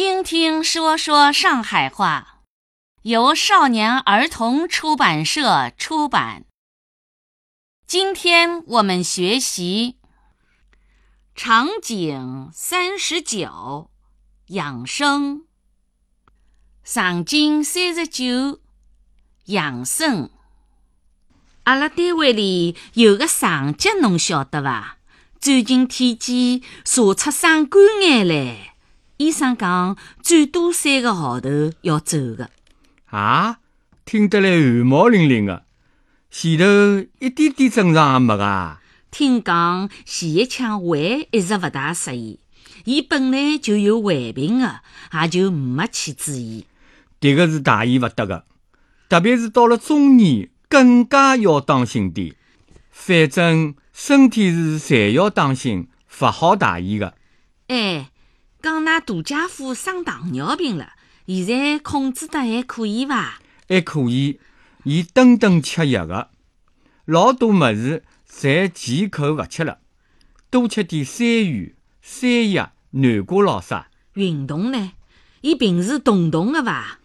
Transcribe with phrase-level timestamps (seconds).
[0.00, 2.42] 听听说说上海话，
[3.02, 6.44] 由少年儿童出版社出版。
[7.84, 9.96] 今天我们学习
[11.34, 13.90] 场景三十九，
[14.50, 15.46] 养生。
[16.84, 18.60] 场景三十九，
[19.46, 20.30] 养生。
[21.64, 24.98] 阿拉单位里有个上级，侬晓得伐？
[25.40, 28.76] 最近体检查出生肝癌来，
[29.18, 31.48] 医生讲最多三个号头
[31.82, 32.50] 要走的。
[33.06, 33.58] 啊，
[34.04, 35.64] 听得来汗毛淋淋的，
[36.30, 36.64] 前头
[37.18, 38.80] 一点点症状也没啊。
[39.10, 42.40] 听讲前一腔胃一直勿大适宜，
[42.84, 44.80] 伊本来就有胃病的，
[45.12, 46.66] 也就没去注意。
[47.20, 48.44] 迭个是大意勿得的，
[49.08, 50.50] 特别是到了中年。
[50.70, 52.34] 更加要当心点，
[52.90, 55.88] 反正身体是侪要当心，
[56.20, 57.14] 勿好大意的。
[57.68, 58.10] 哎，
[58.60, 60.94] 讲㑚大姐夫生糖尿病了，
[61.26, 63.38] 现在控制得还可以伐？
[63.68, 64.40] 还可以，
[64.82, 66.30] 伊顿顿吃药的，
[67.04, 69.78] 老多物事侪忌口勿吃了，
[70.50, 73.88] 多吃点山芋、山药、南瓜咾啥。
[74.14, 74.92] 运动呢？
[75.42, 76.98] 伊平时动动个伐？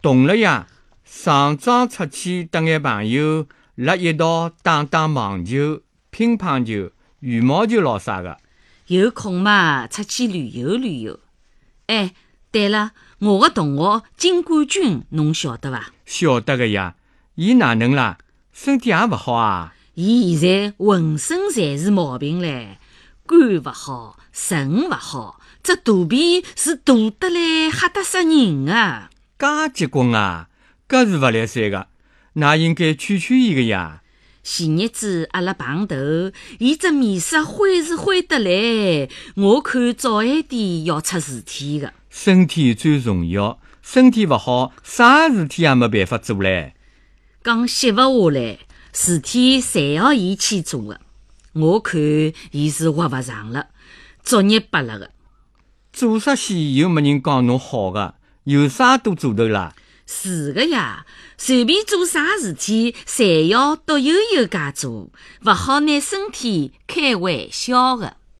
[0.00, 0.68] 动了呀。
[1.04, 8.38] 上庄出去，搭眼朋友辣一道打打网球、乒乓球、羽毛球咾啥个。
[8.86, 11.18] 有空嘛，出去旅游旅游。
[11.86, 12.14] 哎，
[12.50, 15.92] 对了，我的同学金冠军，侬晓得伐？
[16.04, 16.96] 晓得个呀。
[17.36, 18.18] 伊哪能啦？
[18.52, 19.74] 身体也勿好啊。
[19.94, 22.78] 伊现在浑身侪是毛病嘞，
[23.26, 29.10] 肝勿好，肾勿好，这肚皮是大得来吓得死人啊！
[29.38, 30.48] 介结棍啊！
[30.88, 31.88] 搿是勿来三个，
[32.34, 34.02] 那应该劝劝伊个呀。
[34.44, 35.96] 前日子阿拉碰头，
[36.58, 41.94] 伊只面色灰是灰得来，我看早晚点要出事体的。
[42.10, 46.72] 身体最重要，身体勿好，啥事体也没办法做唻。
[47.42, 48.58] 讲歇勿下来，
[48.92, 51.00] 事体侪要伊去做的。
[51.54, 51.98] 我看
[52.50, 53.68] 伊是活勿长了，
[54.22, 55.10] 作孽罢了的。
[55.90, 59.74] 做啥戏又没人讲侬好的，有啥多做头啦？
[60.06, 61.06] 是的呀，
[61.38, 65.10] 随便做啥事体，侪要独悠悠家做，
[65.44, 68.16] 勿好拿身体开玩笑的。